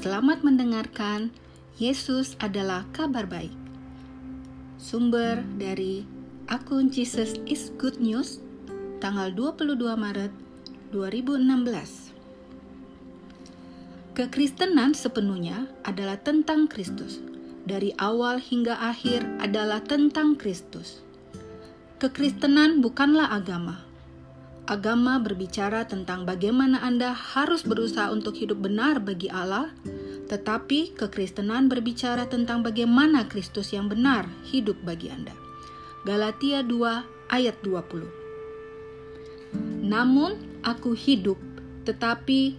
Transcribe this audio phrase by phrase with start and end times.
[0.00, 1.28] Selamat mendengarkan.
[1.76, 3.52] Yesus adalah kabar baik.
[4.80, 6.08] Sumber dari
[6.48, 8.40] akun Jesus is Good News
[9.04, 10.32] tanggal 22 Maret
[10.96, 12.16] 2016.
[14.16, 17.20] Kekristenan sepenuhnya adalah tentang Kristus.
[17.68, 21.04] Dari awal hingga akhir adalah tentang Kristus.
[22.00, 23.84] Kekristenan bukanlah agama,
[24.70, 29.74] Agama berbicara tentang bagaimana Anda harus berusaha untuk hidup benar bagi Allah,
[30.30, 35.34] tetapi kekristenan berbicara tentang bagaimana Kristus yang benar hidup bagi Anda.
[36.06, 38.06] Galatia 2 ayat 20.
[39.82, 41.34] Namun aku hidup,
[41.82, 42.54] tetapi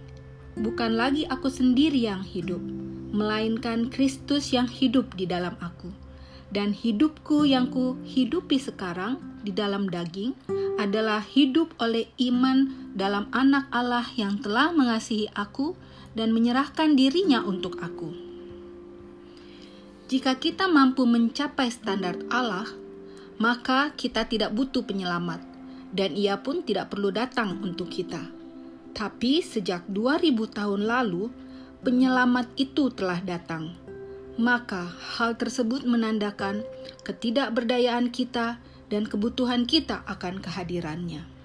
[0.60, 2.60] bukan lagi aku sendiri yang hidup,
[3.16, 5.88] melainkan Kristus yang hidup di dalam aku.
[6.52, 10.36] Dan hidupku yang ku hidupi sekarang di dalam daging
[10.76, 15.72] adalah hidup oleh iman dalam anak Allah yang telah mengasihi aku
[16.12, 18.12] dan menyerahkan dirinya untuk aku.
[20.12, 22.68] Jika kita mampu mencapai standar Allah,
[23.40, 25.40] maka kita tidak butuh penyelamat
[25.96, 28.20] dan ia pun tidak perlu datang untuk kita.
[28.92, 31.32] Tapi sejak 2000 tahun lalu,
[31.80, 33.81] penyelamat itu telah datang.
[34.40, 34.88] Maka
[35.18, 36.64] hal tersebut menandakan
[37.04, 38.56] ketidakberdayaan kita
[38.88, 41.41] dan kebutuhan kita akan kehadirannya.